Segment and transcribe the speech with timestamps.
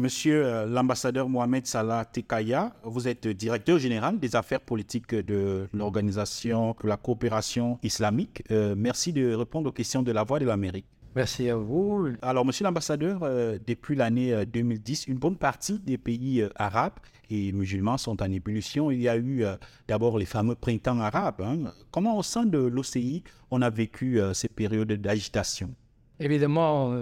[0.00, 6.72] Monsieur euh, l'ambassadeur Mohamed Salah Tekaya, vous êtes directeur général des affaires politiques de l'Organisation
[6.72, 8.42] pour la coopération islamique.
[8.50, 10.86] Euh, merci de répondre aux questions de la Voix de l'Amérique.
[11.14, 12.08] Merci à vous.
[12.22, 16.98] Alors, monsieur l'ambassadeur, euh, depuis l'année 2010, une bonne partie des pays arabes
[17.28, 18.90] et musulmans sont en ébullition.
[18.90, 19.44] Il y a eu
[19.86, 21.42] d'abord les fameux printemps arabes.
[21.42, 21.74] Hein.
[21.90, 25.74] Comment, au sein de l'OCI, on a vécu ces périodes d'agitation?
[26.18, 26.94] Évidemment,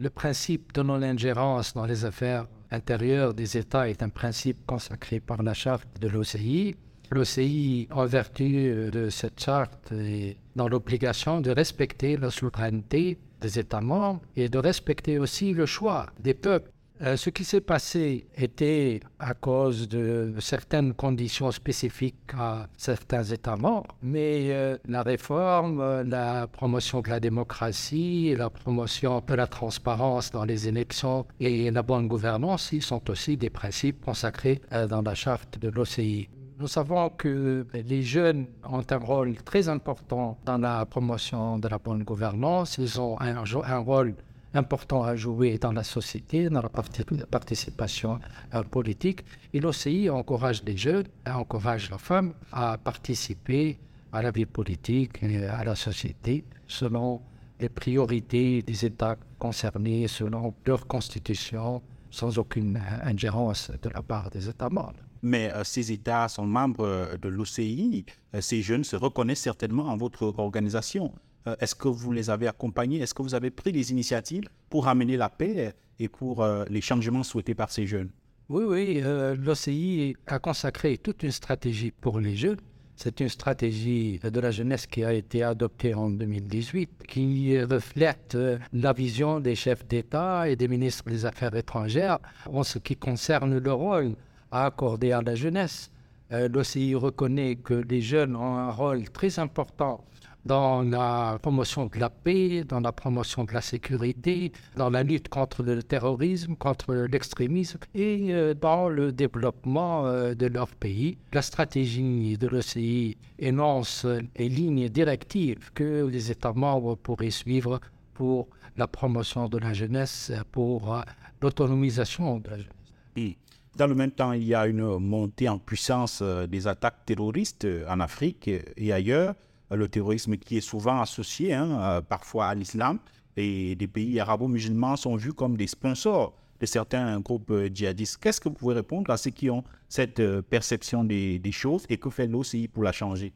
[0.00, 5.42] le principe de non-ingérence dans les affaires intérieures des États est un principe consacré par
[5.42, 6.74] la charte de l'OCI.
[7.10, 13.80] L'OCI, en vertu de cette charte, est dans l'obligation de respecter la souveraineté des États
[13.80, 16.70] membres et de respecter aussi le choix des peuples
[17.02, 23.56] euh, ce qui s'est passé était à cause de certaines conditions spécifiques à certains États
[23.56, 30.30] membres, mais euh, la réforme, la promotion de la démocratie, la promotion de la transparence
[30.30, 35.00] dans les élections et la bonne gouvernance, ils sont aussi des principes consacrés euh, dans
[35.00, 36.28] la charte de l'OCI.
[36.58, 41.78] Nous savons que les jeunes ont un rôle très important dans la promotion de la
[41.78, 42.76] bonne gouvernance.
[42.76, 44.14] Ils ont un, un rôle
[44.54, 48.18] important à jouer dans la société, dans la participation
[48.54, 49.24] euh, politique.
[49.52, 53.78] Et l'OCI encourage les jeunes, encourage les femmes à participer
[54.12, 57.20] à la vie politique et à la société selon
[57.60, 64.48] les priorités des États concernés, selon leur constitution, sans aucune ingérence de la part des
[64.48, 64.94] États membres.
[65.22, 68.06] Mais euh, ces États sont membres euh, de l'OCI.
[68.40, 71.12] ces jeunes se reconnaissent certainement en votre organisation.
[71.46, 72.98] Euh, est-ce que vous les avez accompagnés?
[73.00, 76.80] Est-ce que vous avez pris des initiatives pour amener la paix et pour euh, les
[76.80, 78.10] changements souhaités par ces jeunes?
[78.48, 79.00] Oui, oui.
[79.02, 82.58] Euh, L'OCI a consacré toute une stratégie pour les jeunes.
[82.96, 88.36] C'est une stratégie de la jeunesse qui a été adoptée en 2018, qui reflète
[88.74, 93.56] la vision des chefs d'État et des ministres des Affaires étrangères en ce qui concerne
[93.56, 94.16] le rôle
[94.50, 95.90] à accorder à la jeunesse.
[96.30, 100.04] L'OCI reconnaît que les jeunes ont un rôle très important
[100.44, 105.28] dans la promotion de la paix, dans la promotion de la sécurité, dans la lutte
[105.28, 111.18] contre le terrorisme, contre l'extrémisme et euh, dans le développement euh, de leur pays.
[111.32, 114.06] La stratégie de l'OCI énonce
[114.36, 117.80] les lignes directives que les États membres pourraient suivre
[118.14, 121.02] pour la promotion de la jeunesse, pour euh,
[121.42, 123.36] l'autonomisation de la jeunesse.
[123.76, 128.00] Dans le même temps, il y a une montée en puissance des attaques terroristes en
[128.00, 129.34] Afrique et ailleurs
[129.76, 132.98] le terrorisme qui est souvent associé hein, euh, parfois à l'islam.
[133.36, 138.18] Et des pays arabo-musulmans sont vus comme des sponsors de certains groupes euh, djihadistes.
[138.18, 141.96] Qu'est-ce que vous pouvez répondre à ceux qui ont cette euh, perception des, choses et
[141.96, 143.32] que fait l'OCI pour la changer?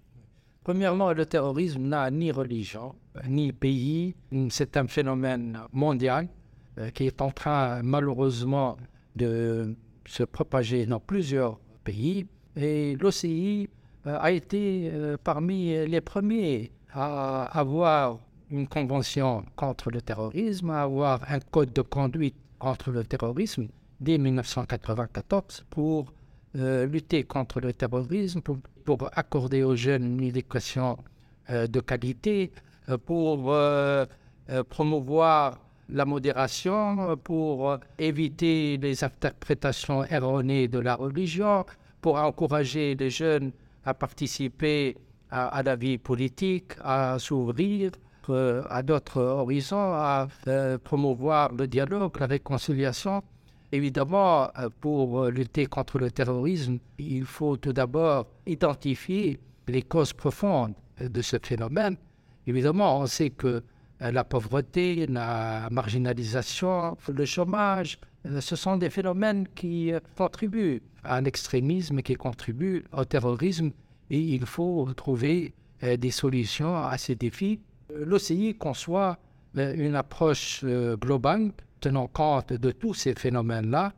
[0.62, 2.94] Premièrement, le terrorisme n'a ni religion,
[3.28, 4.14] ni pays.
[4.48, 6.28] C'est un phénomène mondial
[6.94, 8.78] qui est en train malheureusement
[9.14, 12.26] de se propager dans plusieurs pays.
[12.56, 18.18] Et l'OCI euh, a été euh, parmi les premiers à avoir
[18.50, 23.68] une convention contre le terrorisme, à avoir un code de conduite contre le terrorisme
[24.00, 26.12] dès 1994 pour
[26.56, 28.58] euh, lutter contre le terrorisme, pour,
[29.14, 30.98] accorder aux jeunes une éducation
[31.48, 32.52] de qualité,
[33.06, 33.54] pour
[34.68, 41.64] promouvoir la modération, pour éviter les interprétations erronées de la religion,
[42.02, 43.52] pour encourager les jeunes
[43.84, 44.96] à participer
[45.30, 47.90] à, la vie politique, à s'ouvrir
[48.30, 53.22] euh, à d'autres horizons, à euh, promouvoir le dialogue, la réconciliation.
[53.72, 60.74] Évidemment, euh, pour lutter contre le terrorisme, il faut tout d'abord identifier les causes profondes
[61.00, 61.96] de ce phénomène.
[62.46, 63.62] Évidemment, on sait que
[64.00, 67.98] la pauvreté, la marginalisation, le chômage,
[68.40, 73.70] ce sont des phénomènes qui contribuent à l'extrémisme, qui contribuent au terrorisme,
[74.10, 77.60] et il faut trouver euh, des solutions à ces défis.
[77.92, 79.18] Euh, L'OCI conçoit
[79.56, 80.64] euh, une approche
[81.00, 83.92] globale tenant compte de tous ces phénomènes-là,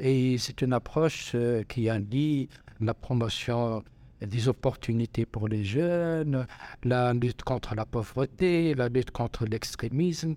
[0.00, 1.34] et c'est une approche
[1.68, 2.50] qui indique
[2.80, 3.82] la promotion
[4.20, 6.46] des opportunités pour les jeunes,
[6.84, 10.34] la lutte contre la pauvreté, la lutte contre l'extrémisme.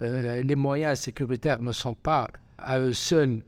[0.00, 2.28] les moyens sécuritaires ne sont pas
[2.58, 3.42] à eux seuls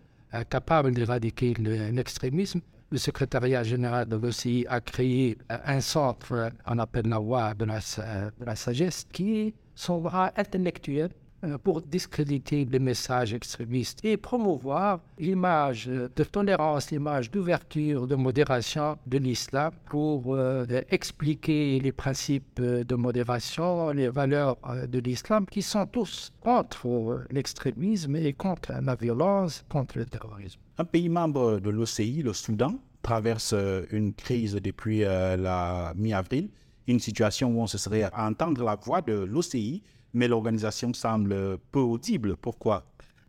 [0.51, 2.61] capables d'éradiquer l'extrémisme.
[2.91, 9.07] Le secrétariat général de l'OCI a créé un centre, on appelle la de la, sagesse,
[9.11, 10.05] qui est son
[10.37, 11.22] intellectuel euh,
[11.63, 19.19] pour discréditer les messages extrémistes et promouvoir l'image de tolérance, l'image d'ouverture, de modération de
[19.19, 25.87] l'islam pour euh, expliquer les principes de modération, les valeurs euh, de l'islam qui sont
[25.87, 30.61] tous contre l'extrémisme et contre la violence, contre le terrorisme.
[30.79, 33.55] Un pays membre de l'OCI, le Soudan, traverse
[33.91, 36.49] une crise depuis la mi-avril,
[36.87, 39.83] une situation où on se serait à entendre la voix de l'OCI
[40.15, 42.37] mais l'organisation semble peu audible.
[42.37, 42.85] Pourquoi?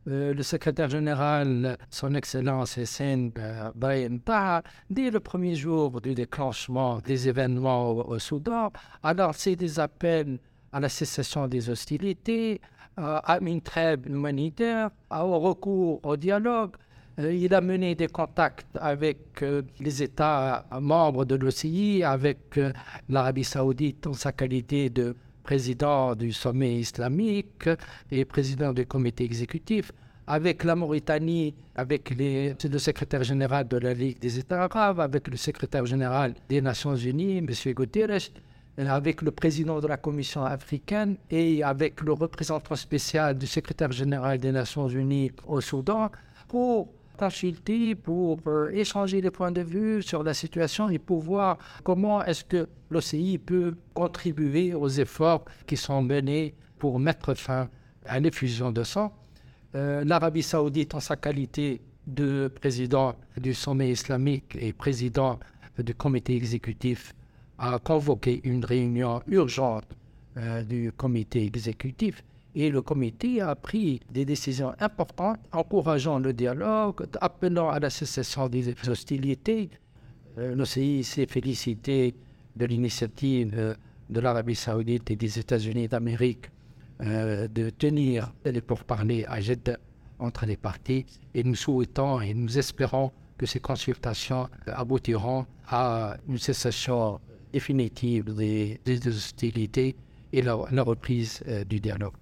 [0.10, 3.30] Euh, le secrétaire général, son Excellence Hussein
[3.74, 8.72] Brahim Taha, dès le premier jour du déclenchement des événements au, Soudan,
[9.02, 10.40] a lancé des appels
[10.74, 12.60] à la cessation des hostilités,
[12.98, 16.76] à une trêve humanitaire, au recours au dialogue.
[17.20, 22.60] Euh, il a mené des contacts avec euh, les États membres de l'OCI, avec
[23.08, 27.70] l'Arabie saoudite en sa qualité de président du sommet islamique
[28.10, 29.92] et président du comité exécutif,
[30.26, 35.38] avec la Mauritanie, avec le secrétaire général de la Ligue des États arabes, avec le
[35.38, 37.74] secrétaire général des Nations Unies, M.
[37.74, 38.30] Guterres,
[38.78, 44.40] avec le président de la Commission africaine et avec le représentant spécial du secrétaire général
[44.40, 46.10] des Nations Unies au Soudan
[46.48, 46.88] pour
[48.04, 52.44] pour euh, échanger des points de vue sur la situation et pour voir comment est-ce
[52.44, 57.70] que l'OCI peut contribuer aux efforts qui sont menés pour mettre fin
[58.06, 59.14] à l'effusion de sang.
[59.76, 65.40] Euh, L'Arabie saoudite, en sa qualité de président du sommet islamique et président
[65.78, 67.14] du comité exécutif,
[67.58, 69.86] a convoqué une réunion urgente
[70.38, 72.24] euh, du comité exécutif
[72.56, 78.48] et le comité a pris des décisions importantes, encourageant le dialogue, appelant à la cessation
[78.48, 79.70] des hostilités.
[80.38, 82.16] Euh, L'OCI s'est félicité
[82.56, 83.74] de l'initiative euh,
[84.10, 86.52] de l'Arabie saoudite et des États-Unis d'Amérique
[87.02, 89.78] euh, de tenir les pourparlers à Jeddah
[90.20, 96.38] entre les parties et nous souhaitons et nous espérons que ces consultations aboutiront à une
[96.38, 97.20] cessation
[97.52, 99.96] définitive des, hostilités
[100.32, 102.14] et la, la reprise du dialogue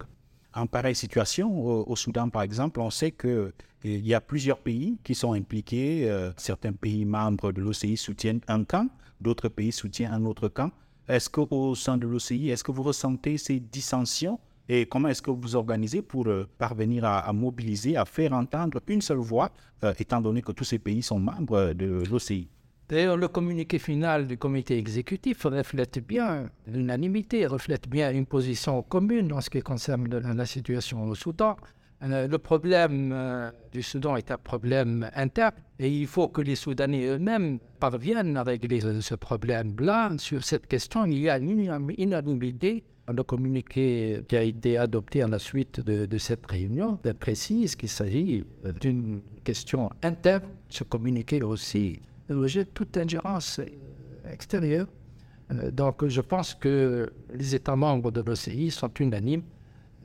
[0.54, 3.52] en pareille situation, au, Soudan par exemple, on sait qu'il
[3.84, 6.10] y a plusieurs pays qui sont impliqués.
[6.10, 8.88] Euh, certains pays membres de l'OCI soutiennent un camp,
[9.20, 10.70] d'autres pays soutiennent un autre camp.
[11.08, 14.38] Est-ce qu'au sein de l'OCI, est-ce que vous ressentez ces dissensions
[14.68, 19.02] et comment est-ce que vous organisez pour euh, parvenir à, mobiliser, à faire entendre une
[19.02, 19.50] seule voix,
[19.82, 22.48] euh, étant donné que tous ces pays sont membres de l'OCI
[22.88, 29.32] D'ailleurs, le communiqué final du comité exécutif reflète bien l'unanimité, reflète bien une position commune
[29.32, 31.56] en ce qui concerne la, situation au Soudan.
[32.02, 36.56] Euh, le problème euh, du Soudan est un problème interne et il faut que les
[36.56, 40.10] Soudanais eux-mêmes parviennent à régler ce problème-là.
[40.18, 42.84] Sur cette question, il y a une unanimité.
[43.12, 47.88] Le communiqué qui a été adopté à la suite de, de cette réunion précise qu'il
[47.88, 48.44] s'agit
[48.80, 50.44] d'une question interne.
[50.68, 53.60] Ce communiqué aussi rejette toute ingérence
[54.30, 54.86] extérieure.
[55.50, 59.42] Euh, donc je pense que les États membres de l'OCI sont unanimes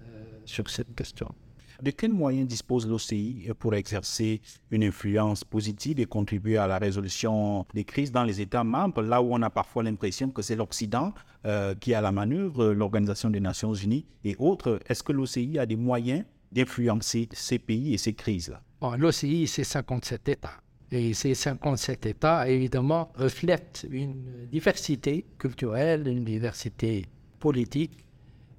[0.02, 1.34] euh, sur cette question.
[1.82, 4.42] De quels moyens dispose l'OCI pour exercer
[4.72, 9.22] une influence positive et contribuer à la résolution des crises dans les États membres, là
[9.22, 11.14] où on a parfois l'impression que c'est l'Occident
[11.46, 14.80] euh, qui a la manœuvre, l'Organisation des Nations Unies et autres?
[14.88, 18.64] Est-ce que l'OCI a des moyens d'influencer ces pays et ces crises-là?
[18.98, 20.60] L'OCI, c'est 57 États.
[20.92, 27.06] Et ces 57 États, évidemment, reflètent une diversité culturelle, une diversité
[27.40, 28.06] politique.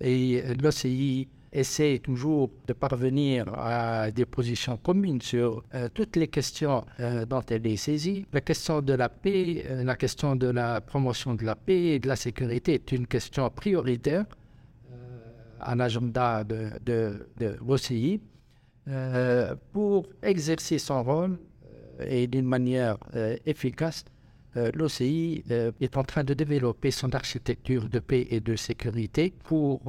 [0.01, 6.85] Et l'OCI essaie toujours de parvenir à des positions communes sur euh, toutes les questions
[7.01, 8.27] euh, dont elle est saisie.
[8.33, 11.99] La question de la paix, euh, la question de la promotion de la paix et
[11.99, 14.27] de la sécurité est une question prioritaire
[15.61, 17.27] à l'agenda de,
[17.67, 18.21] l'OCI.
[19.73, 21.37] pour exercer son rôle,
[22.07, 24.05] et d'une manière euh, efficace,
[24.57, 29.35] euh, l'OCI euh, est en train de développer son architecture de paix et de sécurité
[29.45, 29.81] pour,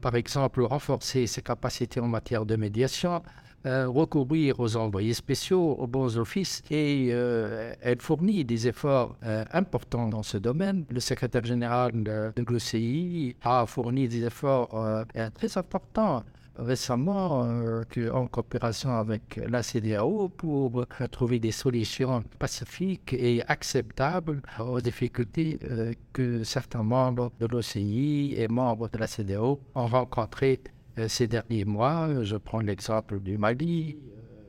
[0.00, 3.22] par exemple, renforcer ses capacités en matière de médiation,
[3.64, 9.16] recourir aux envoyés spéciaux, aux bons offices, et elle fournit des efforts
[9.52, 10.84] importants dans ce domaine.
[10.88, 15.04] Le secrétaire général de l'OCI a fourni des efforts
[15.34, 16.24] très importants
[16.56, 24.80] récemment euh, en coopération avec la CDAO pour trouver des solutions pacifiques et acceptables aux
[24.80, 30.60] difficultés euh, que certains membres de l'OCI et membres de la CDAO ont rencontrées
[30.98, 32.22] euh, ces derniers mois.
[32.22, 33.96] Je prends l'exemple du Mali,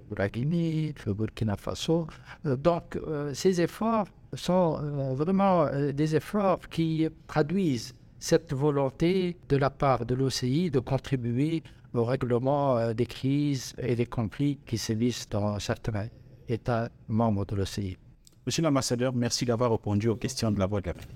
[0.10, 2.08] de la Guinée, du Burkina Faso.
[2.44, 3.00] donc,
[3.34, 10.70] ces efforts sont vraiment des efforts qui traduisent cette volonté de la part de l'OCI
[10.70, 11.64] de contribuer
[11.94, 16.08] au règlement euh, des crises et des conflits qui sévissent dans certains
[16.48, 17.98] États membres de l'OCI.
[18.46, 21.10] Monsieur l'ambassadeur, merci d'avoir répondu aux questions de la Voix de l'Afrique.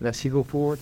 [0.00, 0.74] Merci beaucoup.